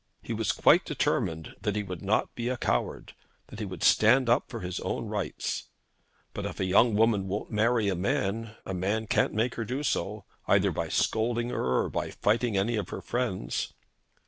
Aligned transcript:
He 0.23 0.33
was 0.33 0.51
quite 0.51 0.83
determined 0.83 1.55
that 1.61 1.75
he 1.75 1.83
would 1.83 2.01
not 2.01 2.33
be 2.33 2.49
a 2.49 2.57
coward; 2.57 3.13
that 3.49 3.59
he 3.59 3.65
would 3.65 3.83
stand 3.83 4.29
up 4.29 4.49
for 4.49 4.61
his 4.61 4.79
own 4.79 5.05
rights. 5.05 5.65
But 6.33 6.47
if 6.47 6.59
a 6.59 6.65
young 6.65 6.95
woman 6.95 7.27
won't 7.27 7.51
marry 7.51 7.87
a 7.87 7.93
man, 7.93 8.55
a 8.65 8.73
man 8.73 9.05
can't 9.05 9.35
make 9.35 9.53
her 9.53 9.63
do 9.63 9.83
so, 9.83 10.25
either 10.47 10.71
by 10.71 10.89
scolding 10.89 11.49
her, 11.49 11.83
or 11.83 11.89
by 11.91 12.09
fighting 12.09 12.57
any 12.57 12.77
of 12.77 12.89
her 12.89 13.03
friends. 13.03 13.73